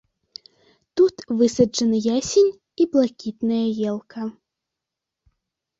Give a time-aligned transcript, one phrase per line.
[1.01, 3.65] Тут высаджаны ясень і блакітная
[3.95, 4.21] елка.